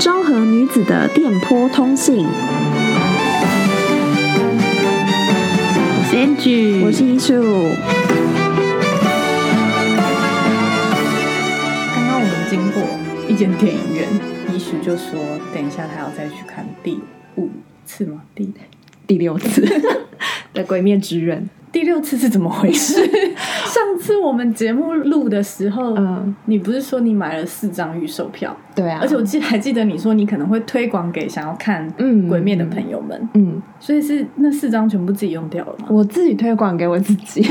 [0.00, 2.26] 昭和女子的电波通信。
[5.98, 7.34] 我是 Angie，我是艺术。
[11.94, 12.82] 刚刚我们经过
[13.28, 14.08] 一间电影院，
[14.54, 16.98] 艺术就说等一下他要再去看第
[17.36, 17.50] 五
[17.84, 18.22] 次吗？
[18.34, 18.50] 第
[19.06, 19.60] 第六次
[20.54, 21.42] 的《鬼灭之刃》。
[21.70, 23.06] 第六次是怎么回事？
[24.02, 28.54] 上次我们节目录的时候，嗯，你不是说你买了四张预售票？
[28.74, 35.86] 对啊，而且我记还记得你说你可能会推广给想要看《嗯鬼灭》的朋友们，嗯，所以是那四张全部自己用掉了吗？
[35.88, 37.46] 我自己推广给我自己。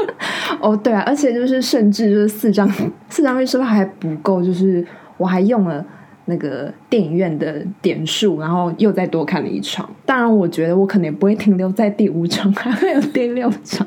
[0.60, 2.70] 哦，对啊，而且就是甚至就是四张
[3.08, 5.82] 四张预售票还不够，就是我还用了。
[6.28, 9.88] 那个电影院的点数，然后又再多看了一场。
[10.04, 13.86] 当然，我觉得我可能也不会停留在第五场，还会有第六场。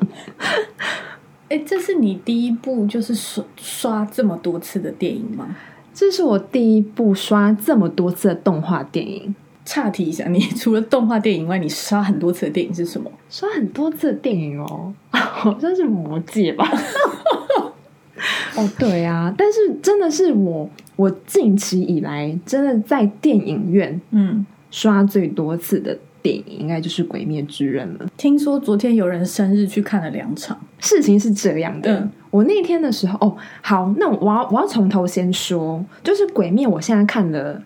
[1.50, 5.56] 哎，这是你第一部就是刷刷这么多次的电影吗？
[5.92, 9.34] 这是我第一部刷这么多次的动画电影。
[9.64, 13.10] 岔题一下，你 除了动画电影外，你刷很多次的电影是什么？
[13.28, 16.66] 刷很多次的电影哦， 好像是《魔戒》吧。
[18.56, 28.06] 哦，对啊，但是真的是我，我近期以来真的在电影院，嗯，刷最多次的电影应该就是《鬼灭之刃》了。
[28.16, 32.00] 听说昨天有人生日去看了两场，事情是这样的。
[32.00, 37.62] 嗯，我那天的时候，哦，好，那我要我要从头先说，就是《鬼灭》，我现在看了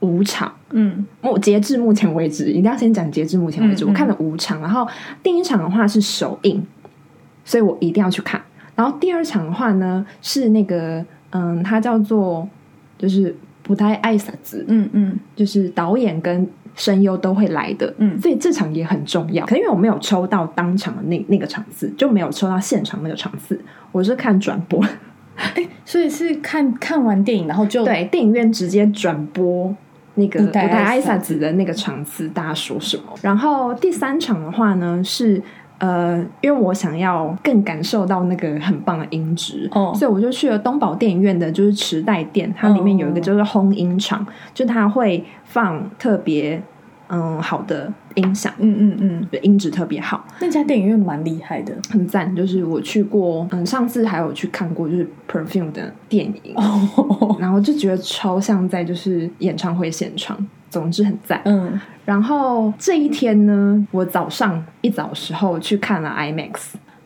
[0.00, 4.86] 五场，嗯，目截至目前为止，一定要先讲截至目前为止，嗯嗯，我看了五场，然后
[5.22, 6.66] 第一场的话是首映，
[7.44, 8.40] 所以我一定要去看。
[8.74, 12.48] 然后第二场的话呢，是那个嗯，它叫做
[12.96, 16.48] 就是不太爱傻子，嗯嗯，就是导演跟
[16.80, 19.44] 声优都会来的，嗯，所以这场也很重要。
[19.44, 23.60] 可因为我没有抽到当场的那那个场次，就没有抽到现场那个场次，
[23.92, 24.82] 我是看转播，
[25.36, 29.72] 哎，所以是看看完电影，然后就对电影院直接转播
[30.14, 33.04] 那个舞台挨拶的那个场次，大家说什么？
[33.20, 35.40] 然后第三场的话呢是。
[35.80, 39.94] 呃，因为我想要更感受到那个很棒的音质，oh.
[39.96, 44.28] 所以我就去了东宝电影院的，就是池袋店，它里面有一个就是烘音场，oh.
[44.52, 46.62] 就它会放特别
[47.08, 50.22] 嗯好的音响，嗯嗯嗯，音质特别好。
[50.38, 52.36] 那家电影院蛮厉害的，很赞。
[52.36, 57.40] 就是我去过，嗯，上次还有去看过就是 Perfume 的电影，oh.
[57.40, 60.46] 然后就觉得超像在就是演唱会现场。
[60.70, 66.52] 总之很赞，嗯，然后这一天呢，我早上一早时候去看了 IMAX，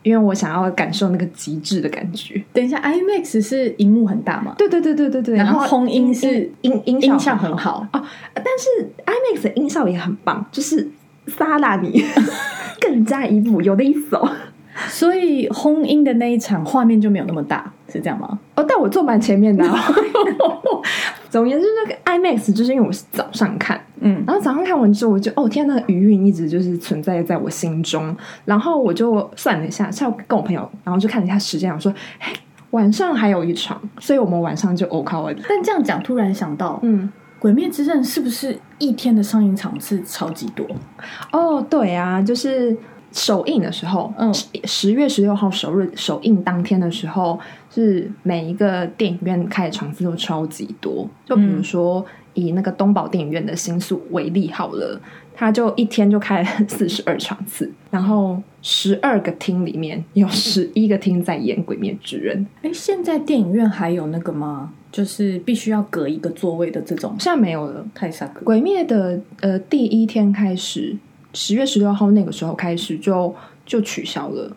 [0.02, 2.44] 因为我想要感受那个极致的感觉。
[2.52, 4.54] 等一下，IMAX 是荧幕很大吗？
[4.58, 5.34] 对对对对对对。
[5.36, 8.04] 然后轰音是音音音效很好哦，
[8.34, 10.86] 但是 IMAX 的音效也很棒，就是
[11.26, 12.04] 萨拉你
[12.80, 14.28] 更加一步，有的一手。
[14.88, 18.38] 所以轰音的那一场画面就没有那么大，是这样吗？
[18.56, 19.88] 哦，但我坐蛮前面的啊。
[21.34, 28.16] 总而言之，那个 IMAX 就是因为我是早上看，嗯，然后早上看完之后，我就哦天，那个余韵一直就是存在在我心中。
[28.44, 32.32] 然后我就算了一下，下午跟我朋友，然后就看了一下时间，我说，哎，
[32.70, 35.34] 晚上还有一场，所以我们晚上就 OK 了。
[35.48, 37.10] 但这样讲，突然想到，嗯，
[37.42, 40.64] 《鬼灭之刃》是不是一天的上映场次超级多？
[41.32, 42.76] 哦，对啊，就是。
[43.14, 47.38] 首映的时候，嗯，十月十六号首日首映当天的时候，
[47.72, 51.08] 是每一个电影院开的场次都超级多。
[51.24, 55.00] 就比如说，嗯、以那个东宝电影院的新宿为例好了，
[55.32, 62.44] 它就一天就开了 四十二场次，然后十二个厅里面有十一个厅在演《鬼灭之刃》。
[62.68, 64.72] 哎，现在电影院还有那个吗？
[64.90, 67.14] 就是必须要隔一个座位的这种？
[67.20, 68.26] 现在没有了，太傻。
[68.42, 70.96] 鬼灭的呃第一天开始。
[71.34, 73.34] 十月十六号那个时候开始就
[73.66, 74.56] 就取消了。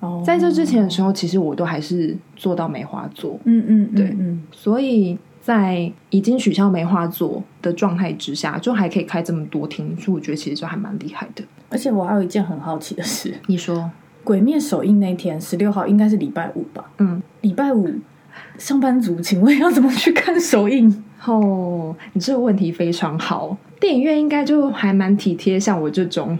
[0.00, 3.38] 哦，在这之前的时候，其实我都还是做到梅花座。
[3.44, 4.42] 嗯嗯，对，嗯。
[4.52, 11.42] 所以在已经取消梅花座的状态之下，就还可以开这么多厅，所以我觉得其实就还蛮厉害的。
[11.70, 13.76] 而且我还有一件很好奇的事，你说
[14.22, 16.90] 《鬼灭》首映那天十六号应该是礼拜五吧？
[16.98, 17.90] 嗯，礼拜五
[18.56, 21.04] 上班族，请问要怎么去看首映？
[21.24, 23.56] 哦，你这个问题非常好。
[23.80, 26.38] 电影院应该就还蛮体贴像我这种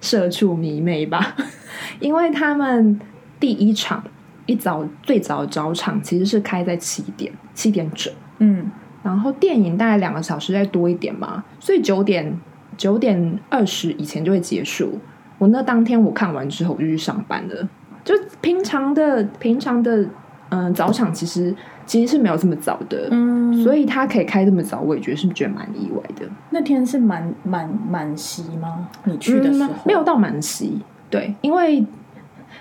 [0.00, 1.36] 社畜迷妹吧，
[2.00, 2.98] 因为他们
[3.38, 4.02] 第一场
[4.46, 8.70] 一早最早早场其实是开在七点七点整，嗯，
[9.02, 12.36] 然后电影大概两个小时再多一点嘛，所以九点
[12.76, 14.98] 九点二十以前就会结束。
[15.38, 17.68] 我那当天我看完之后我就去上班了，
[18.04, 20.02] 就平常的平常的
[20.48, 21.54] 嗯、呃、早场其实。
[21.90, 26.24] 其实是没有这么早的，嗯，所以他可以开这么早，我也觉得是觉得蛮意外的。
[26.50, 28.88] 那天是满满满席吗？
[29.02, 31.84] 你去的时候、嗯、没有到满席，对，因为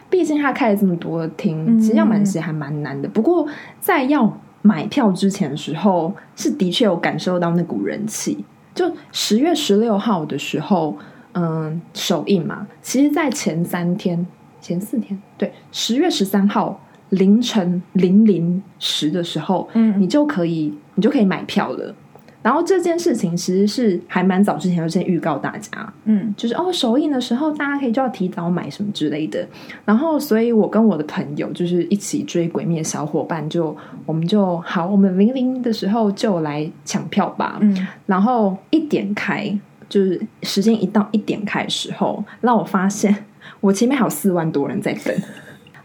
[0.10, 3.08] 毕竟他开了这么多的厅，其实要买其实还蛮难的。
[3.08, 3.48] 嗯、不过
[3.80, 8.44] 在要买票之前的时候，是的确有感受到那股人气。
[8.74, 10.98] 就十月十六号的时候，
[11.34, 14.26] 嗯，首映嘛，其实，在前三天、
[14.60, 21.96] 前四天，对，十月十三号凌晨零零时的时候，嗯，你就可以，你就可以买票了。
[22.42, 29.46] 然后这件事情其实是还蛮早之前就先预告大家，嗯，就是哦，首映的时候大家可以就要提早买什么之类的。
[29.84, 37.58] 然后，所以我跟我的朋友就是一起追《鬼灭》的小伙伴就，就我们就好，我们零零的时候就来抢票吧。
[37.60, 39.54] 嗯，然后一点开，
[39.90, 43.14] 就是时间一到一点开的时候，让我发现
[43.60, 45.14] 我前面还有四万多人在等。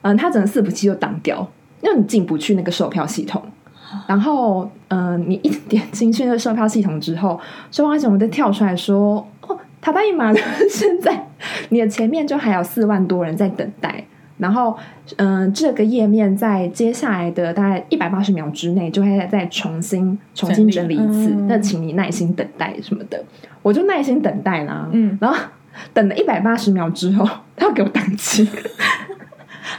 [0.05, 1.47] 嗯，他整个伺服器就挡掉，
[1.81, 3.43] 因为你进不去那个售票系统。
[4.07, 7.41] 然后，嗯、呃，你一点进去那个售票系统之后，
[7.71, 10.33] 售票系统就跳出来说：“哦，他答应吗？
[10.69, 11.29] 现在
[11.69, 14.05] 你的前面就还有四万多人在等待。
[14.37, 14.77] 然后，
[15.17, 21.31] 嗯、呃，这个页面在接下来的大概一百八十秒之内就会再重新重新整理一次。
[21.31, 23.25] 嗯、那请你耐心等待什么的，
[23.63, 24.89] 我就耐心等待啦。
[24.93, 25.39] 嗯，然后
[25.93, 27.25] 等了一百八十秒之后，
[27.55, 28.49] 他要给我宕机。”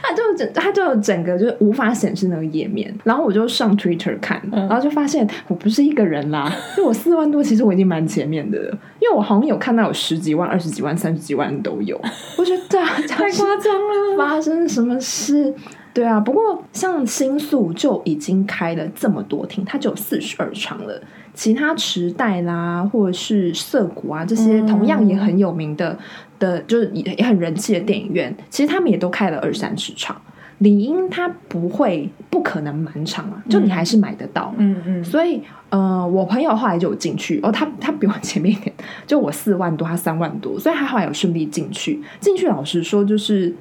[0.02, 8.58] 他就整，他就整个就是无法显示那个页面，然后我就上 Twitter 看，然后就发现我不是一个人啦，就我四万多，其实我已经蛮前面的。
[8.58, 12.00] 了，因为我好像有看到有十几万、二十几万、三十几万都有，
[12.36, 15.52] 我觉得 太夸张了，发生什么事？
[15.92, 21.00] 对啊，不过像新宿就已经开了这么多厅，它就有四十二场了。
[21.32, 25.98] 其他池袋啦，或者是涩谷啊，这些同样也很有名的、嗯、
[26.38, 30.20] 的，就是也也很人气的电影院，其实他们也都开了二三十场。
[30.58, 34.54] 理应他不会不可能满场啊，就你还是买得到。
[34.56, 35.04] 嗯嗯。
[35.04, 38.74] 所以呃，我朋友后来就有进去哦，他他比我前面一点，
[39.06, 42.00] 就我四万多，他三万多，所以他后来有顺利进去。
[42.20, 43.54] 进去老实说，就是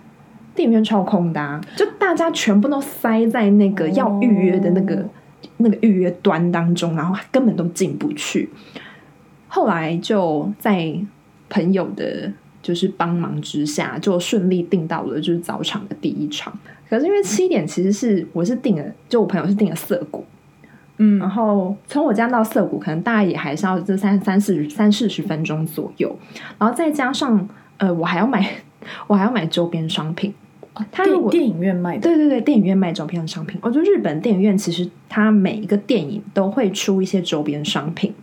[0.56, 4.95] 电影院超空的、啊，就大家全部都塞在那个要预约的那个。
[4.95, 5.10] 哦
[5.57, 8.50] 那个预约端当中，然后根本都进不去。
[9.48, 10.94] 后来就在
[11.48, 12.30] 朋友的，
[12.65, 16.51] 就是帮忙之下，就顺利订到了就是早场的第一场。
[16.89, 20.25] 可是因为七点其实是我是订了，就我朋友是订了涩谷，
[20.97, 26.17] 嗯，然后从我家到涩谷可能大概也还是要这三三四十三四十分钟左右，
[26.57, 27.47] 然后再加上
[27.77, 28.50] 呃，我还要买
[29.06, 30.33] 我还要买周边商品。
[30.91, 33.57] 他如果电影院卖的，对对对，电影院卖周边的商品。
[33.62, 38.13] 我觉得日本电影院其实它每一个电影都会出一些周边商品，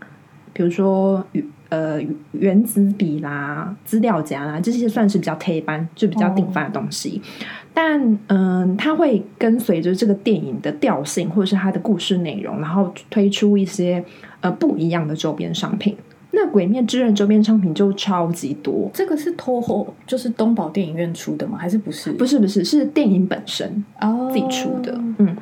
[0.53, 1.25] 比如说
[1.73, 1.99] 呃
[2.33, 7.19] 原子笔啦、资料夹啦，这些算是比较贴班就比较定番的东西。
[7.19, 7.25] 哦、
[7.73, 14.05] 但嗯、呃，它会跟随着这个电影的调性或者是它的故事内容，然后推出一些
[14.43, 15.97] 呃不一样的周边商品。
[16.35, 21.59] 那《鬼灭之刃》周边商品就超级多，这个是 Toho，就是东宝电影院出的吗？
[21.59, 22.13] 还是不是？
[22.13, 24.99] 不是，不是，是电影本身哦自己出的。
[25.19, 25.37] 嗯，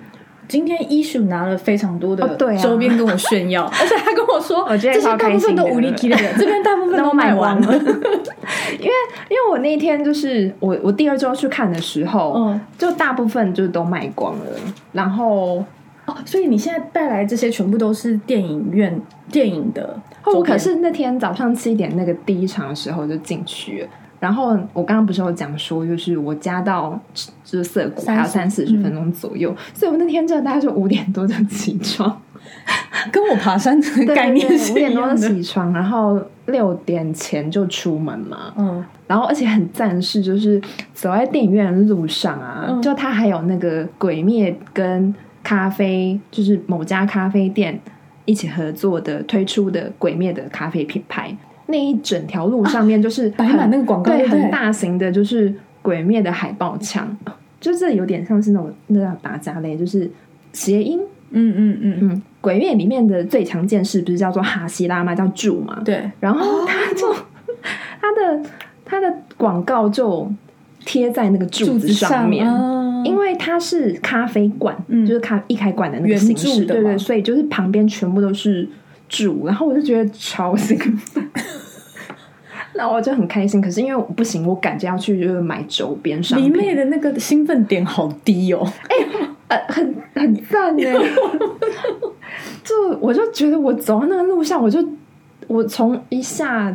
[0.50, 7.72] 今天伊树拿了非常多的周边跟我炫耀， 而且他跟我说，这些大部分都无力提的， 这边大部分都卖完了。
[8.78, 8.92] 因为
[9.28, 14.44] 因为我那天就是我我第二周去看的时候，就大部分就都卖光了，
[14.92, 15.64] 然后。
[16.24, 19.00] 所以你现在带来这些全部都是电影院
[19.30, 19.96] 电影的。
[20.24, 23.88] 我可是那天早上七点那个第一场的时候就进去了。
[24.20, 26.96] 然后我刚刚不是有讲说，就是我家到
[27.42, 32.20] 就是涩谷还有三四十分钟左右，嗯、所以我那天真的大概就五点多就起床，
[33.10, 34.72] 跟我爬山的概念是。
[34.72, 38.52] 五点多就起床，然后六点前就出门嘛。
[38.56, 40.60] 嗯，然后而且很赞是，就是
[40.94, 45.12] 走在电影院的路上啊，嗯、就它还有那个鬼灭跟。
[45.42, 47.80] 咖啡就是某家咖啡店
[48.26, 51.34] 一起合作的推出的《鬼灭》的咖啡品牌，
[51.70, 55.50] 那一整条路上面就是摆满那个广告，对，很大型的，就是
[55.80, 57.16] 《鬼灭》的海报墙，
[57.60, 60.10] 就是有点像是那种那叫打架类，就是
[60.52, 61.00] 谐音。
[61.30, 65.14] 嗯嗯嗯嗯，《鬼灭》里面的最强剑士不是叫做哈希拉吗？
[65.14, 65.80] 叫柱嘛？
[65.84, 67.14] 对，然后他就
[68.00, 68.50] 他的
[68.84, 70.30] 他的广告就
[70.84, 72.46] 贴在那个柱子上面。
[73.02, 78.68] 因为它是咖啡馆，嗯、就是咖一开馆的那个形式，对对，所以就是旁边全部都是
[79.10, 81.30] 柱，然后我就觉得超兴奋，
[82.74, 83.60] 那我就很开心。
[83.60, 90.82] 可是因为我不行，我赶着要去就是买周边商品，迷妹的那个兴奋点好低哦，哎、欸，呃，很很赞呢。
[92.64, 94.82] 就我就觉得我走到那个路上，我就
[95.48, 96.74] 我从一下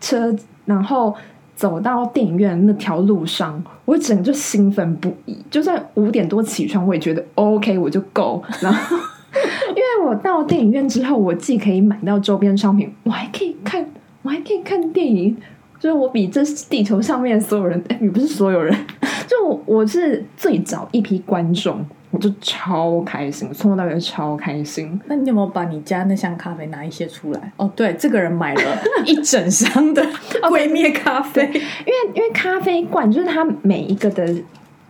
[0.00, 0.34] 车，
[0.64, 1.14] 然后。
[1.54, 5.36] 走到电影院那条路上，我整个就兴奋不已。
[5.48, 8.42] 就算五点多起床，我也觉得 OK，我就够。
[8.60, 8.96] 然后，
[9.70, 13.84] 因为我到电影院之后，我既可以买到周边商品，我还可以看，
[14.22, 15.36] 我还可以看电影。
[15.78, 18.72] 就是我比这地球上面所有人，哎，也不是所有人，
[19.26, 21.84] 就我我是最早一批观众。
[22.12, 25.00] 我就超开心，从头到尾超开心。
[25.06, 27.52] 那你有没有把你家那箱咖啡拿一些出来？
[27.56, 28.60] 哦，对，这个人买了
[29.06, 30.06] 一整箱的
[30.50, 34.30] 鬼灭咖啡，因为因为咖啡罐就是它每一个的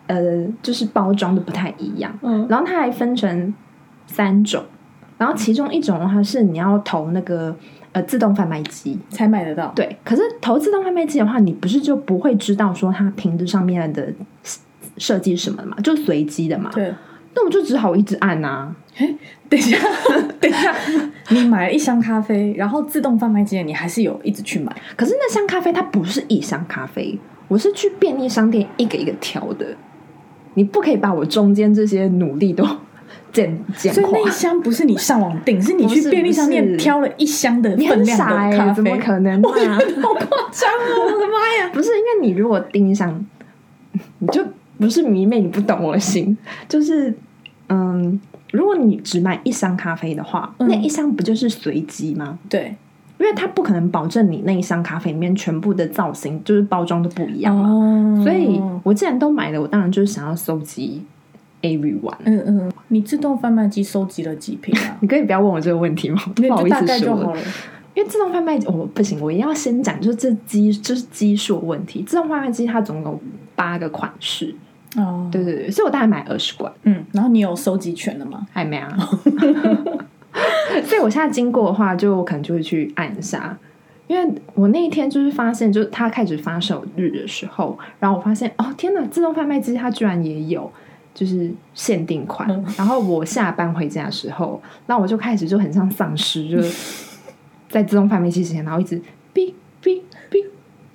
[0.09, 2.13] 呃，就是包装都不太一样。
[2.23, 3.55] 嗯，然后它还分成
[4.07, 4.63] 三种，
[5.19, 7.55] 然后其中一种的话是你要投那个
[7.93, 9.73] 呃自动贩卖机才买得到。
[9.75, 14.13] 对，可是投自动贩卖机的话，你不是就不会知道说它瓶子上面的
[14.99, 15.77] 设计什么的嘛？
[15.83, 16.71] 就随机的嘛。
[16.73, 16.93] 对。
[17.35, 18.77] 那我就只好一直按呐、啊。
[18.99, 19.09] 哎，
[19.49, 19.79] 等一下，
[20.39, 20.75] 等一下，
[21.31, 24.71] 你买了一箱咖啡，然后自动贩卖机你还是有一直去买。
[24.97, 27.19] 可是那箱咖啡它不是一箱咖啡，
[27.49, 29.67] 我是去便利商店一个一个挑的。
[30.53, 32.63] 你不可以把我中间这些努力都
[33.33, 33.93] 简简。
[33.93, 38.75] 所以那一箱不是你上网订，是你去便利商店挑了一箱的分量的咖啡。
[38.75, 39.41] 怎么可能、啊？
[39.43, 41.05] 我觉得好夸张哦！
[41.07, 41.71] 我的妈呀！
[41.73, 43.25] 不是因为你如果订一箱，
[44.19, 44.45] 你就。
[44.79, 46.37] 不是迷妹，你不懂我的心。
[46.69, 47.15] 就是，
[47.69, 52.37] 嗯，如果你只买一箱咖啡的话，嗯、那一箱不就是随机吗？
[52.49, 52.75] 对，
[53.21, 57.69] 因为它不可能保证你那一箱咖啡里面全部的造型就是包装都不一样嘛。
[57.69, 61.05] 哦、所以我既然都买了，我当然就是想要收集
[61.63, 62.15] everyone。
[62.25, 64.97] 嗯嗯，你自动贩卖机收集了几瓶啊？
[65.01, 66.21] 你可以不要问我这个问题吗？
[66.37, 67.37] 不好意思说了。
[67.95, 72.03] 因为自动贩卖机，我、哦、不行，我一定要先讲，就是这机就是基数问题。
[72.03, 73.21] 自动贩卖机它总共有
[73.55, 74.55] 八个款式。
[74.97, 76.73] 哦，对对对，所以我大概买二十罐。
[76.85, 78.47] 嗯，然后你有收集权了吗？
[78.51, 78.97] 还没啊。
[80.85, 83.55] 所以我现在经过的话，就我可能就会去按一下，
[84.07, 90.73] 因为我那一天就是发现，就是它开始发售日的时候，然后我发现哦天哪，自动贩卖机它居然也有
[91.15, 92.51] 就是限定款。
[92.51, 97.11] 嗯、然后我下班回家的时候，那我就开始就很像丧尸，就是
[97.69, 99.01] 在自动贩卖机之前，然后一直
[99.35, 99.53] 哔
[99.83, 100.01] 哔
[100.31, 100.45] 哔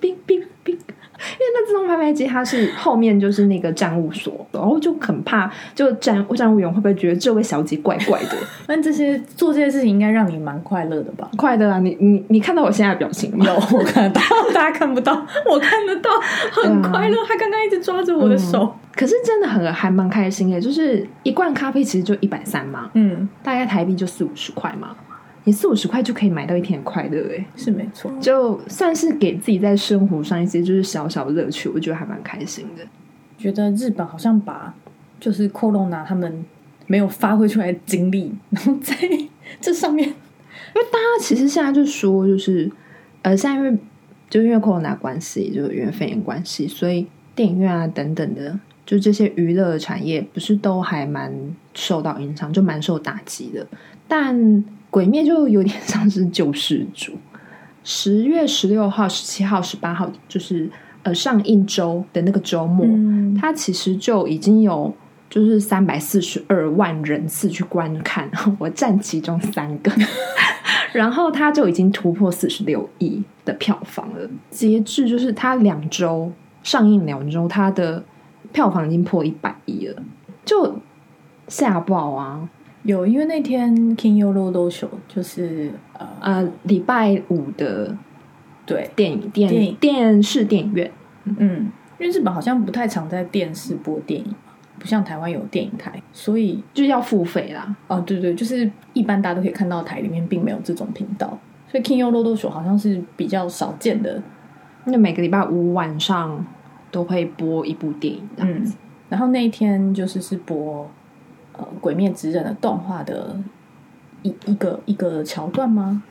[0.00, 0.78] 哔哔哔。
[1.18, 8.36] 因为那自动贩卖机它是后面就是那个站务所，然后就很怕，就站站务员会不会觉得这位小姐怪怪的？
[8.66, 11.28] 但这些做这些事情应该让你蛮快乐的吧？
[11.36, 11.78] 快乐啊！
[11.80, 13.44] 你你你看到我现在的表情吗？
[13.44, 14.20] 有，我看得到，
[14.54, 15.12] 大家看不到，
[15.50, 16.10] 我看得到，
[16.52, 17.16] 很快乐。
[17.26, 24.94] 他刚刚一直抓着我的手，嗯、可是真的很还蛮开心的，就是一罐咖啡其实就一百三嘛，嗯，大概台币就四五十块嘛。
[25.48, 32.84] 你四五十块就可以买到一天的快乐，哎，是没错，就算是给自己在生活上一些就是小小的乐趣，我觉得还蛮开心的。
[33.38, 34.74] 觉得日本好像把
[35.18, 36.44] 就是 Corona 他们
[36.86, 38.94] 没有发挥出来的精力，然后在
[39.58, 40.14] 这上面，因
[40.74, 42.70] 为大家其实现在就说，就是
[43.22, 43.78] 呃，现在因为
[44.28, 51.32] 就因为 Corona 关系，就是因为肺炎关系，所以电影院啊等等的，就这些娱乐产业不是都还蛮
[51.72, 53.66] 受到影响，就蛮受打击的，
[54.06, 54.62] 但。
[54.90, 57.12] 鬼灭就有点 像是救世主。
[57.84, 60.70] 十月十六号、十七号、十八号，就是
[61.02, 64.94] 呃上映周的那个周末，嗯、它其实就已经有
[65.30, 69.90] 就是三百四十二万人次去观看， 我占其中三个，
[70.92, 74.28] 然后它就已经突破四十六亿的票房了。
[74.50, 76.30] 截至就是它两周
[76.62, 78.04] 上映两周，它的
[78.52, 80.02] 票房已经破一百亿了，
[80.44, 80.78] 就
[81.46, 82.46] 吓爆啊！
[82.88, 87.94] 有，因为那天 Kinyo Road Show 就是呃呃礼拜五的
[88.64, 90.90] 对电影电影电视电影院，
[91.26, 94.34] 嗯，因为日本好像不太常在电视播电影，
[94.78, 97.76] 不像台湾有电影台，所以就要付费啦。
[97.88, 101.38] 哦，对对，就是一般大家都可以看到台里面并没有这种频道，
[101.70, 104.22] 所以 Kinyo Road Show 好像是比较少见的。
[104.86, 106.42] 那每个礼拜五晚上
[106.90, 108.72] 都会播一部电影，嗯，
[109.10, 110.90] 然后那一天就是是播。
[111.58, 113.36] 呃，《鬼灭之刃》的动画的
[114.22, 116.02] 一一个一个桥段吗？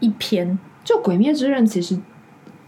[0.00, 1.98] 一篇就《鬼灭之刃》，其实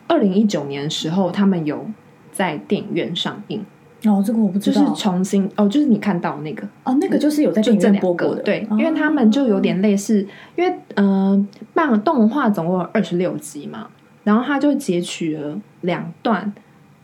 [0.07, 1.85] 二零一九年的时候，他们有
[2.33, 3.63] 在电影院上映。
[4.05, 4.81] 哦，这个我不知道。
[4.81, 8.43] 就是重新哦，就是你看到那个哦，那个就是有在电影院播过的。
[8.43, 10.27] 对，因为他们就有点类似，哦、
[10.57, 13.89] 因为嗯，漫、呃、动画总共有二十六集嘛，
[14.23, 16.53] 然后他就截取了两段，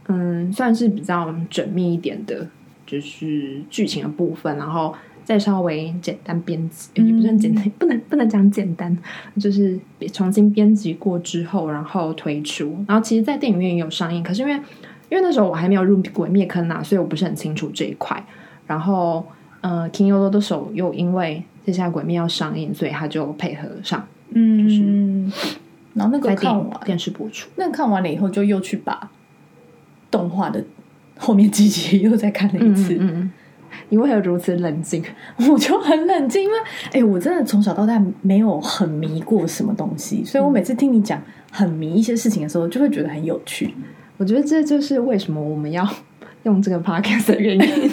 [0.07, 2.47] 嗯，算是比较缜密一点的。
[2.87, 8.97] 就是剧情的部分，然后再稍微简单编辑，也不算简单， 不能不能讲简单，
[9.41, 9.79] 就是
[10.13, 12.85] 重新编辑过之后，然后推出。
[12.87, 14.55] 然后其实，在电影院也有上映，可是因为
[15.09, 18.23] 因为那时候我还没有入鬼灭坑啊，所以我不是很清楚这一块。
[18.67, 19.27] 然后，
[19.61, 24.83] 呃，King Yolo 的手又因为接下来鬼灭要上映，所以他就配合上，嗯，就是
[25.95, 29.11] 然后那个看完电视播出，那看完了以后，就又去把
[30.11, 30.65] 动画的。
[31.17, 33.33] 后面几集又再看了一次，嗯嗯，
[33.89, 35.03] 你为何如此冷静？
[35.51, 43.75] 我就很冷静，因为哎、欸，我真的从小到大没有很迷过什么东西，所以我每次听你讲很迷一些事情的时候，就会觉得很有趣。
[44.17, 45.89] 我觉得这就是为什么我们要
[46.45, 47.91] 用这个 podcast 的原因， 因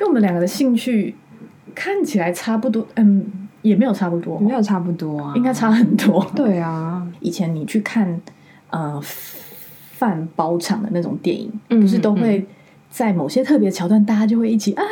[0.00, 1.14] 为我们两个的兴趣
[1.74, 3.24] 看起来差不多，嗯，
[3.62, 6.24] 也没有差不多，没有差不多啊，应该差很多。
[6.36, 8.20] 对啊，以前你去看
[8.68, 9.00] 呃
[10.04, 12.44] 饭包场的那种电影，嗯、不是都会
[12.90, 14.84] 在某些特别桥段，大家就会一起啊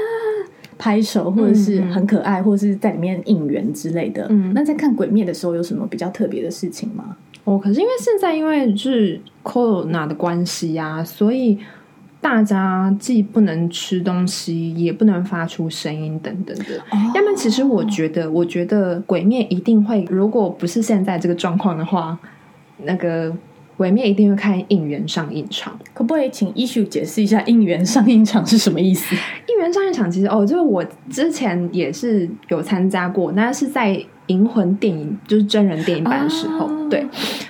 [0.78, 4.26] 拍手，或者是很可爱，嗯、或者是在里面应援之类的。
[4.30, 7.14] 嗯，那在看《鬼灭》的时候，有什么比较特别的事情吗？
[7.44, 11.58] 哦，可是因为现在因为是 Corona 的关系啊，所以
[12.22, 16.78] 大家既不能吃东西，也不能发出声音等等的。
[16.90, 22.18] 哦、要么其实我觉得，我觉得《鬼灭》一定会，如果不是现在这个状况的话，
[22.84, 23.30] 那个
[23.82, 25.76] 《鬼灭》一定会看应援上映场。
[25.92, 29.16] 可不可以请 Issue 解释一下应援上映场是什么意思？
[29.48, 34.04] 应援上映场其实哦，就是我之前也是有参加过，那是在。
[34.28, 37.04] 银魂电影就是真人电影版的时候，哦、对，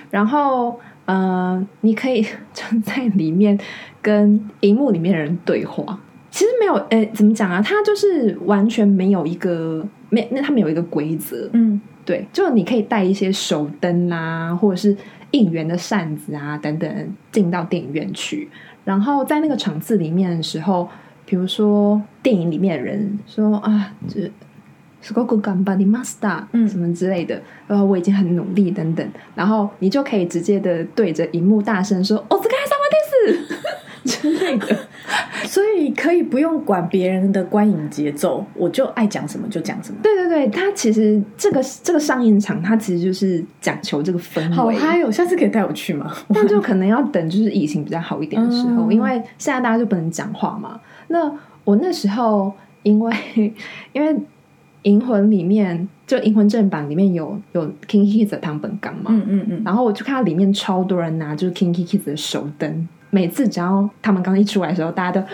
[0.09, 3.57] 然后呃，你可以 就在里面
[4.01, 5.97] 跟荧幕里面的人对话。
[6.31, 7.61] 其实没有，诶，怎么讲啊？
[7.61, 14.97] 它就是完全没有一个没，那他们有一个规则，嗯，对，就你可以带一些手灯啊，或者是
[15.32, 18.48] 应援的扇子啊等等进到电影院去。
[18.84, 20.88] 然后在那个场次里面的时候，
[21.24, 24.30] 比如说电影里面的人说啊，就。
[25.00, 34.76] すごく顽张りました，嗯，什么之类的，然后我已经很努力等等，然后你就可以直接的对着荧幕大声说“お疲れ様です”之 类的，
[35.53, 39.99] 所以可以不用管别人的观影节奏，我就爱讲什么就讲什么。
[40.01, 44.55] 对对对，它其实这个这个上映场，它其实就是讲求这个氛围。
[44.55, 46.11] 好嗨哦，下次可以带我去吗？
[46.33, 50.81] 那就可能要等就是疫情比较好一点的时候，嗯、因为现在大家就不能讲话嘛。
[51.09, 51.31] 那
[51.63, 53.13] 我那时候因为
[53.93, 54.15] 因为。
[54.85, 65.27] 银魂里面，就银魂正版里面有有 KinKi Kids 的堂本刚嘛，嗯嗯嗯，然后我就看到里面超多人拿就是 KinKi Kids 的手灯，每次只要他们刚一出来的时候，大家都，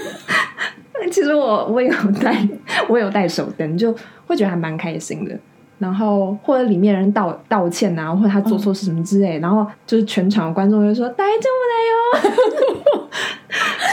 [1.10, 1.90] 其实我我有
[2.22, 2.46] 带
[2.86, 3.94] 我有带手灯，就
[4.26, 5.34] 会觉得还蛮开心的。
[5.78, 13.08] 然后或者里面人道道歉啊，或者他做错事什么之类，嗯、然后就是全场的观众就说大丈夫来哟，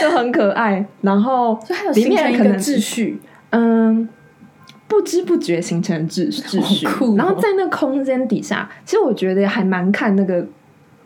[0.00, 0.84] 就很可爱。
[1.00, 1.58] 然后
[1.94, 3.18] 里面可能秩序，
[3.50, 4.08] 嗯。
[4.86, 10.46] 不知不觉形成秩秩序，哦、然后在那空间底下，其实我觉得还蛮看那个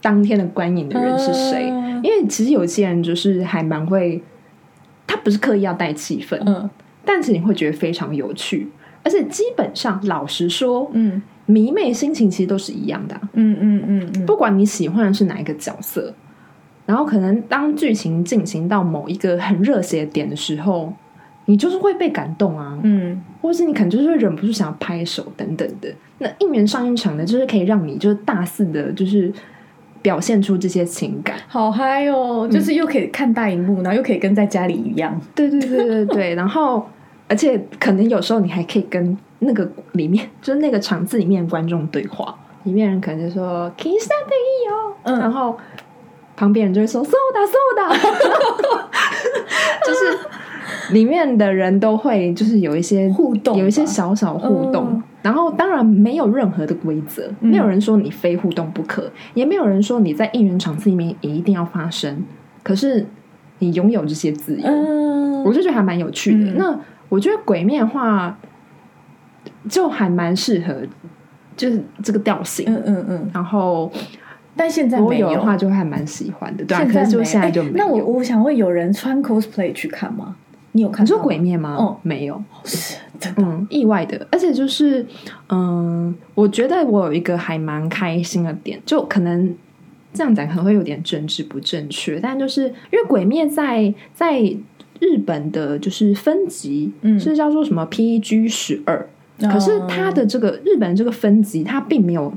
[0.01, 4.23] 当天的观影的人是谁，嗯、因为其实有些人就是还蛮会，
[5.07, 6.69] 他不是刻意要带气氛，嗯，
[7.05, 8.69] 但是你会觉得非常有趣，
[9.03, 13.21] 而且基本上老实说，嗯，迷妹心情其实都是一样的、啊。
[13.33, 16.15] 嗯，嗯嗯不管你喜欢的是哪一个角色，
[16.87, 20.93] 然后可能当剧情进行到某一个很热血的点的时候。
[21.51, 25.89] 你就是会被感动啊，嗯，或是你可能就是会忍不住想要拍手等等的。
[26.19, 29.33] 那应援上映场呢，就是可以让你就是大肆的，就是
[30.03, 32.47] 表现出这些情感，好嗨哦！
[32.49, 36.35] 嗯、就是又可以看大荧幕，然后又可以跟在家里一样，对对对对对。
[36.37, 36.87] 然后，
[37.29, 42.35] 而且可能有时候你还可以跟那个里面，就是那个场子里面的观众对话，
[42.65, 45.57] 里面人可能就说 “Kiss that 哦”，嗯，然后
[46.37, 47.95] 旁边人就会说 “so da so da”，
[49.87, 50.19] 就是。
[50.93, 62.25] 里面的人都会就是有一些互动，有一些小小互动，嗯、然后当然没有任何的规则，嗯、没有人说你非互动不可，也没有人说你在应援场次里面也一定要发声。
[62.63, 63.07] 可是
[63.61, 66.51] 你拥有这些自由，嗯、我就觉得还蛮有趣的。
[66.53, 66.79] 嗯、那
[67.09, 68.39] 我觉得鬼面话
[69.69, 70.75] 就还蛮适合，
[71.57, 72.67] 就是这个调性。
[72.69, 73.31] 嗯嗯嗯。
[73.33, 73.91] 然后，
[74.55, 76.65] 但现在没有的话，就还蛮喜欢的。
[76.65, 77.77] 对啊，可是就现在就没有。
[77.77, 80.37] 那我我想问，有人穿 cosplay 去看吗？
[80.73, 81.75] 你有看说鬼灭吗？
[81.77, 84.27] 哦，没有，是真的，嗯，意外的。
[84.31, 85.05] 而且就是，
[85.49, 89.55] 嗯，我觉得我有一个还蛮开心的点，就可能
[90.13, 94.41] 这样讲可能会有点政治不正确，但就是因为鬼灭在在
[95.01, 99.09] 日本的就是分级，嗯，是叫做什么 PG 十二，
[99.41, 102.33] 可是它的这个日本这个分级，它并没有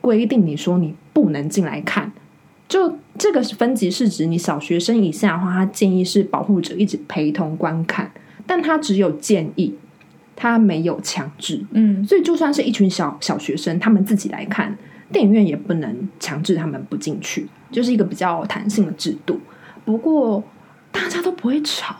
[0.00, 2.10] 规定你说你不能进来看。
[2.68, 8.10] 就这个分级是指你小学生以下的话，他建议是保护者一直陪同观看，
[8.46, 9.74] 但他只有建议，
[10.34, 11.62] 他没有强制。
[11.72, 14.74] 嗯，所以就算是一群小小学生，他们自己来看
[15.12, 19.38] 电影院也不能强制他们不进去，就是一个比较弹性的制度。
[19.84, 20.42] 不过
[20.90, 21.94] 大家都不会吵，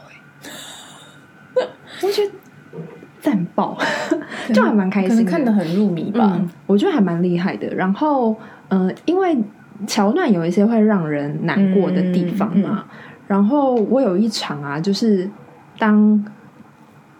[1.55, 1.69] 欸，
[2.03, 2.33] 我觉得
[3.21, 3.77] 赞爆，
[4.55, 6.39] 就还蛮开心，看得很入迷吧？
[6.41, 7.75] 嗯，我觉得还蛮厉害的。
[7.75, 8.35] 然后，
[8.69, 9.37] 嗯，呃，因为。
[9.87, 12.85] 桥段有一些会让人难过的地方嘛，嗯嗯、
[13.27, 15.29] 然后我有一场啊，就是
[15.79, 16.25] 当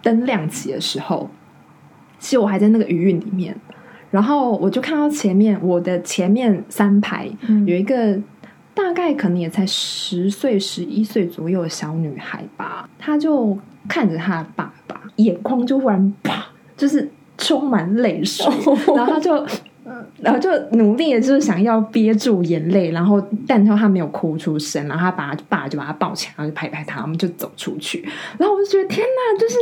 [0.01, 1.29] 灯亮起的时候，
[2.19, 3.55] 其实我还在那个余韵里面，
[4.09, 7.29] 然后我就看到前面我的前面三排
[7.65, 8.19] 有一个
[8.73, 16.45] 大概可能也才十岁、十一岁左右的小女孩吧，她就看着她的爸爸，眼眶就忽然啪，
[16.77, 18.45] 就是充满泪水，
[18.95, 19.45] 然后她就，
[20.21, 29.55] 然后就努力的就是想要憋住眼泪，然后但她她没有哭出声，然后他把她爸就把他抱起来，然后就拍拍他，我们就走出去，然后我就觉得天哪，就是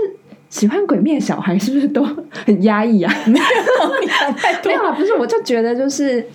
[0.49, 2.03] 喜欢鬼灭小孩是不是都
[2.45, 3.13] 很压抑啊？
[3.27, 3.45] 没有，
[4.65, 6.25] 没有啊，不是，我就觉得就是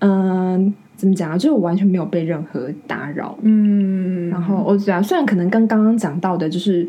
[0.00, 0.54] 嗯。
[0.54, 1.36] 呃怎么讲啊？
[1.36, 4.30] 就是我完全没有被任何打扰，嗯。
[4.30, 6.88] 然后我觉得，虽然可能跟刚刚讲到的，就是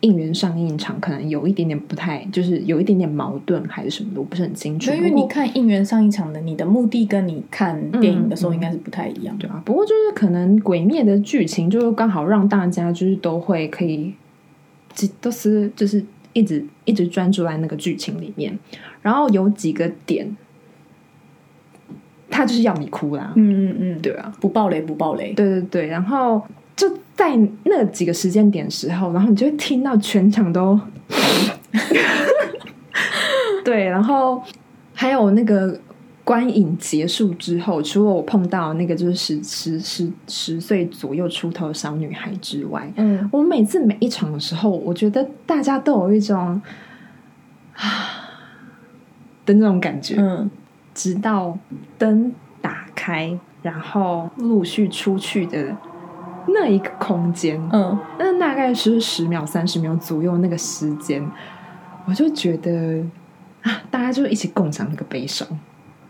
[0.00, 4.92] 应援上映场可能有一点点不太，就是有一点点矛盾还是什么的，我不是很清楚。
[4.92, 9.60] 因为你看应援上映场的，你的目的跟你看电影的时候应该是不太一样，对啊。
[9.64, 14.14] 不过就是可能《鬼灭》的剧情，就刚好让大家就是都会可以，
[15.20, 18.58] 都是就是一直一直专注在那个剧情里面，
[19.02, 20.36] 然后有几个点。
[22.30, 26.40] 他就是要你哭啦，嗯嗯嗯，对啊，不爆雷不爆雷，对对对，然后
[26.76, 26.86] 就
[27.18, 30.78] 在那几个时间点时候，然后你就会听到全场都，
[33.64, 34.40] 对，然后
[34.94, 35.76] 还有那个
[36.22, 46.62] 观影结束之后，除了我碰到那个就是十十十十岁左右出头的小女孩之外，嗯，我每次每一场的时候，我觉得大家都有一种
[47.74, 47.82] 啊
[49.44, 50.48] 的那种感觉，嗯。
[50.94, 51.58] 直到
[51.96, 55.76] 灯打开，然后陆续出去的
[56.48, 61.24] 那一个空间，嗯，那大概是十秒、三十秒左右那个时间，
[62.06, 63.02] 我就觉得
[63.62, 65.46] 啊，大家就一起共享那个悲伤，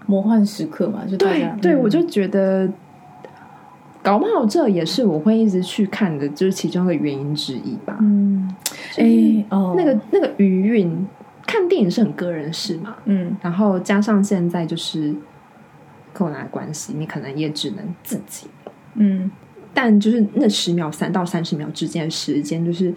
[0.07, 2.71] 魔幻时刻嘛，就对对，我就觉得，
[4.03, 7.97] 搞不好这也是我会一直去看的，就是其中的原因之一吧。
[8.01, 8.55] 嗯，
[8.97, 11.07] 哎，哦，那个那个余韵。
[11.47, 15.15] 看电影是很个人事嘛，嗯，然后加上现在就是
[16.13, 18.49] 困难关系，你可能也只能自己，
[18.97, 19.31] 嗯，
[19.75, 22.93] 但就是那十秒三到三十秒之间的时间，就是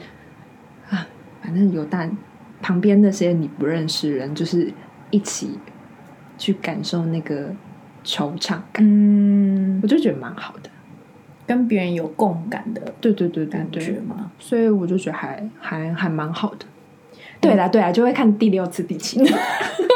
[0.90, 1.08] 啊，
[1.42, 2.16] 反正有但
[2.62, 4.72] 旁边那些你不认识的人，就是
[5.10, 5.52] 一起
[6.38, 7.54] 去感受那个
[8.04, 10.70] 惆怅感，嗯，我就觉得蛮好的，
[11.46, 16.66] 跟别人有共感的，对对对感觉嘛，所以我就觉得还还还蛮好的。
[17.40, 19.34] 对啦，对啦，就会看第六次、第七次。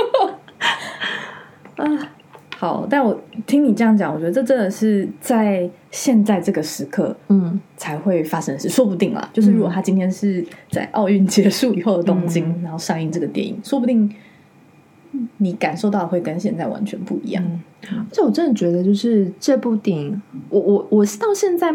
[2.66, 8.68] 啊，好，但我听你这样讲，我觉得这真的是在现在这个时刻，嗯，才会发生的事。
[8.70, 14.12] 说不定啦，就是如果他今天是在奥运结束以后的东京，嗯、然后上映这个电影，说不定
[15.38, 17.44] 你感受到会跟现在完全不一样。
[17.84, 21.74] 而且我真的觉得，就是这部电影，我我我到现在。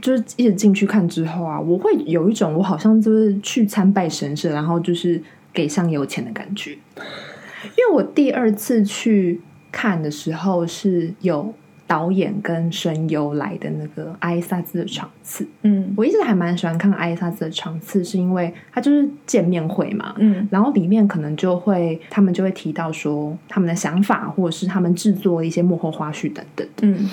[0.00, 6.70] 就是一直进去看之后啊，我会有一种我好像就是去参拜神社，然后就是给香油钱的感觉。
[6.70, 9.38] 因为我第二次去
[9.70, 11.52] 看的时候是有
[11.86, 27.10] 导演跟声优来的那个艾萨兹的场次，嗯，我一直还蛮喜欢看艾萨兹的场次，是因为他就是见面会嘛，嗯，然后里面可能就会他们就会提到说他们的想法，或者是他们制作的一些幕后花絮等等，嗯。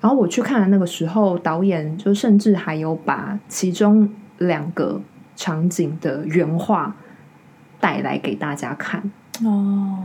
[0.00, 5.02] 然后我去看的那个时候，导演就甚至还有把其中两个
[5.36, 6.96] 场景的原画
[7.80, 9.10] 带来给大家看。
[9.44, 9.98] 哦。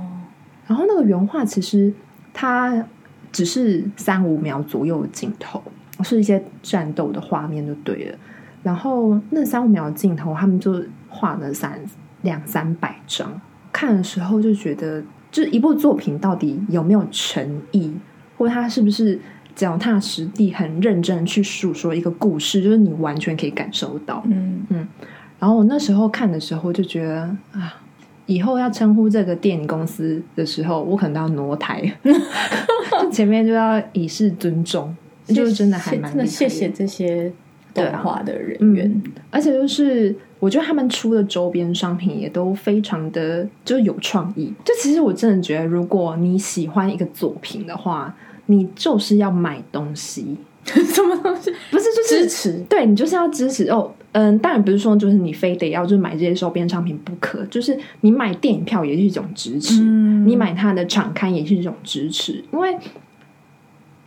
[0.67, 1.93] 然后那个原画其实
[2.33, 2.85] 它
[3.31, 5.61] 只是三五秒左右的镜头，
[6.03, 8.17] 是一些战斗的画面就对了。
[8.61, 11.79] 然后那三五秒的镜头，他们就画了三
[12.21, 13.41] 两三百张。
[13.71, 17.93] 看的时候就觉得，这一部作品到底有没有诚意，
[18.37, 19.19] 或者它是不是？
[19.55, 24.23] 脚踏实地、很认真去诉说一个故事，就是你完全可以感受到。
[24.25, 24.87] 嗯嗯。
[25.37, 27.21] 然后我那时候看的时候就觉得
[27.51, 27.75] 啊，
[28.25, 31.81] 以后要称呼这个电影公司的时候，我可能都要挪台，
[33.01, 34.95] 就 前面就要以示尊重。
[35.27, 37.31] 就是真的还蛮真的，谢谢这些
[37.73, 39.11] 动画的人员，嗯。
[39.29, 44.53] 而且就是我觉得他们出的周边商品也都非常的就是有创意。
[44.65, 48.15] 就其实我真的觉得，如果你喜欢一个作品的话。
[48.47, 50.35] 你就是要买东西，
[50.67, 51.49] 什么东西？
[51.71, 52.59] 不是，就是支持。
[52.67, 53.89] 对，你就是要支持哦。
[54.13, 62.77] 嗯，当然不是说就是你非得要就买这些周边商品不可，就是你买电影票也是一种支持，嗯、你买它的场刊也是一种支持，因为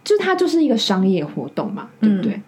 [0.03, 2.33] 就它就是一个商业活动嘛，对不对？
[2.33, 2.43] 嗯、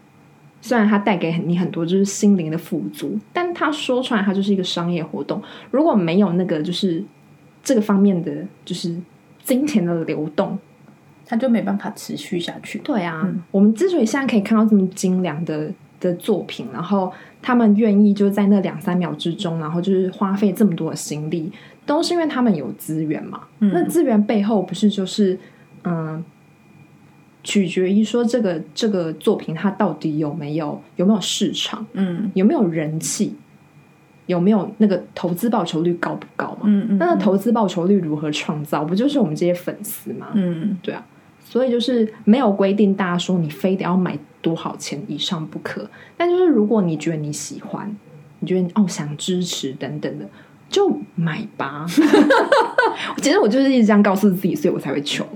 [0.62, 5.42] 虽然它带给你很多就是心灵的富足，但它说出来它就是一个商业活动。
[5.70, 7.04] 如果没有那个就是
[7.62, 8.32] 这个方面的
[8.64, 8.96] 就是
[9.44, 10.58] 金钱的流动。
[11.30, 12.78] 它就没办法持续下去。
[12.78, 21.50] 对啊，嗯、我们之所以现在可以看到这么精良的的作品，然后他们愿意就在那两三秒之中，然后就是花费这么多的心力，
[21.86, 23.42] 都是因为他们有资源嘛。
[23.60, 25.38] 嗯、那资源背后不是就是
[25.84, 26.22] 嗯，
[27.42, 33.34] 取决于说这个这个作品它到底有没有有没有市场，嗯，有没有人气，
[34.26, 36.62] 有没有那个投资报酬率高不高嘛？
[36.64, 38.84] 嗯嗯，那个投资报酬率如何创造？
[38.84, 40.26] 不就是我们这些粉丝吗？
[40.34, 41.06] 嗯，对啊，
[41.44, 47.96] 所以就是没有规定大家说你非得要买多少钱以上不可，但就是如果你觉得你喜欢，
[48.40, 50.26] 你觉得你哦想支持等等的。
[50.70, 51.86] 就买吧，
[53.22, 55.26] 其实我就是一直这样告诉自己，所以我才会穷。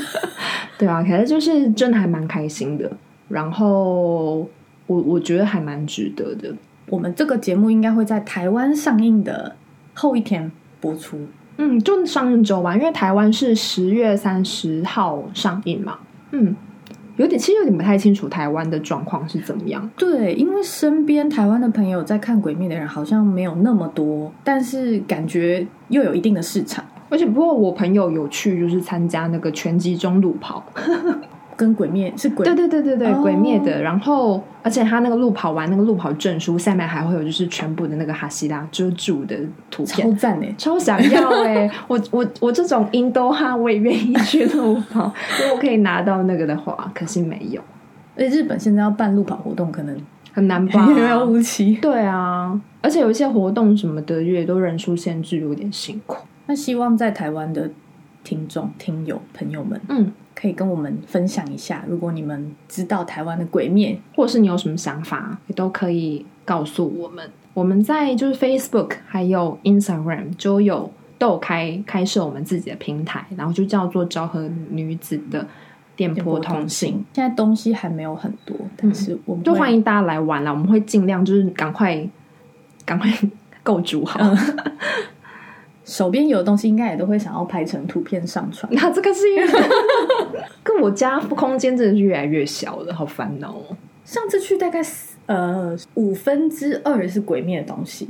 [0.78, 2.90] 对啊，可是就是真的还蛮开心的。
[3.28, 4.48] 然后
[4.86, 6.54] 我我觉得还蛮值得的。
[6.86, 9.54] 我们这个节目应该会在台湾上映的
[9.92, 10.50] 后一天
[10.80, 11.20] 播出。
[11.58, 15.98] 嗯，就上映周吧，因为台湾是十月三十号上映嘛。
[16.30, 16.56] 嗯。
[17.16, 19.88] 有点，其实有点不太清楚台湾的状况是怎么样。
[19.96, 26.84] 对，因为身边台湾的朋友在看《鬼灭》的人好像没有那么多，但是感觉又有一定的市场。
[27.10, 30.64] 而且，不过我朋友有去，就是参加那个拳击中路跑。
[31.62, 33.80] 跟鬼灭是鬼，对对对对对，哦、鬼灭的。
[33.80, 39.36] 然后，而且他那个路跑完那个路跑证书下面还会有就是全部的那个哈希拉遮住的
[39.70, 41.70] 图片，超赞哎，超想要 哎！
[41.86, 47.62] 我我我这种印度哈我也愿意去路跑， 如果可以拿到那个的话，可惜没有。
[48.16, 49.96] 而且日本现在要办路跑活动，可能
[50.32, 51.78] 很难办，遥遥无期。
[51.80, 56.16] 对啊，而且有一些活动什么的也都人数限制，有点辛苦。
[56.46, 57.70] 那希望在台湾的
[58.24, 60.12] 听众、听友、朋友们，嗯。
[60.42, 67.30] 可以跟我们分享一下，如果你们知道台湾的鬼面，或是你有什么想法，也都可以告诉我们。
[67.54, 75.46] 我们在就是 Facebook 还有 Instagram 就有都有开开设我们自己的平台，然后就叫做昭和女子的
[75.94, 77.04] 电波通信。
[77.12, 80.50] 现在东西还没有很多，但是我们、嗯、就欢迎大家来玩了。
[80.50, 82.04] 我们会尽量就是赶快
[82.84, 83.08] 赶快
[83.62, 84.18] 构筑好。
[84.20, 84.36] 嗯
[85.84, 88.70] 手边有的东西，应该也都会想要拍成图片上传。
[88.74, 89.48] 那这个是因为
[90.62, 93.76] 跟我家空间真的是越来越小了，好烦恼哦。
[94.04, 94.80] 上次去大概
[95.26, 98.08] 呃五分之二是鬼灭的东西，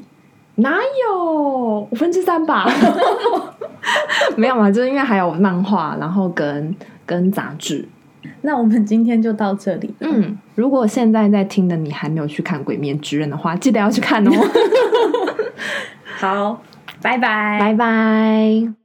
[0.57, 2.71] 哪有五分之三吧？
[4.37, 6.75] 没有嘛，就是因为还有漫画，然后跟
[7.07, 7.87] 跟杂志。
[8.43, 9.93] 那我们今天就到这里。
[10.01, 14.31] 嗯，如果现在在听的你还没有去看《鬼灭之刃》的话，记得要去看哦。
[16.17, 16.63] 好。
[17.03, 18.82] 拜拜，拜拜。